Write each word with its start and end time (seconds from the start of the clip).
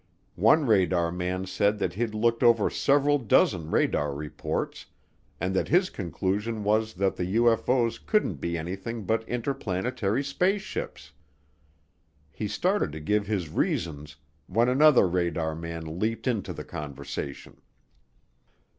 One 0.41 0.65
radar 0.65 1.11
man 1.11 1.45
said 1.45 1.77
that 1.77 1.93
he'd 1.93 2.15
looked 2.15 2.41
over 2.41 2.71
several 2.71 3.19
dozen 3.19 3.69
radar 3.69 4.15
reports 4.15 4.87
and 5.39 5.55
that 5.55 5.67
his 5.67 5.91
conclusion 5.91 6.63
was 6.63 6.95
that 6.95 7.17
the 7.17 7.35
UFO's 7.35 7.99
couldn't 7.99 8.37
be 8.41 8.57
anything 8.57 9.03
but 9.03 9.21
interplanetary 9.29 10.23
spaceships. 10.23 11.11
He 12.31 12.47
started 12.47 12.91
to 12.93 12.99
give 12.99 13.27
his 13.27 13.49
reasons 13.49 14.15
when 14.47 14.69
another 14.69 15.07
radar 15.07 15.53
man 15.53 15.99
leaped 15.99 16.25
into 16.25 16.51
the 16.51 16.65
conversation. 16.65 17.61